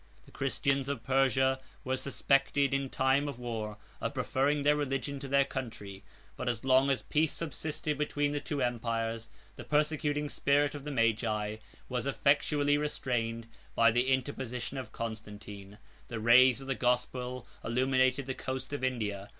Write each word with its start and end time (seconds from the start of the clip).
The 0.25 0.31
Christians 0.31 0.89
of 0.89 1.03
Persia 1.03 1.59
were 1.83 1.95
suspected, 1.95 2.73
in 2.73 2.89
time 2.89 3.27
of 3.27 3.37
war, 3.37 3.77
of 4.01 4.15
preferring 4.15 4.63
their 4.63 4.75
religion 4.75 5.19
to 5.19 5.27
their 5.27 5.45
country; 5.45 6.03
but 6.35 6.49
as 6.49 6.65
long 6.65 6.89
as 6.89 7.03
peace 7.03 7.31
subsisted 7.33 7.99
between 7.99 8.31
the 8.31 8.39
two 8.39 8.63
empires, 8.63 9.29
the 9.57 9.63
persecuting 9.63 10.27
spirit 10.27 10.73
of 10.73 10.85
the 10.85 10.91
Magi 10.91 11.57
was 11.87 12.07
effectually 12.07 12.79
restrained 12.79 13.45
by 13.75 13.91
the 13.91 14.09
interposition 14.11 14.79
of 14.79 14.91
Constantine. 14.91 15.77
77 16.07 16.07
The 16.07 16.19
rays 16.19 16.61
of 16.61 16.65
the 16.65 16.73
gospel 16.73 17.45
illuminated 17.63 18.25
the 18.25 18.33
coast 18.33 18.73
of 18.73 18.83
India. 18.83 19.29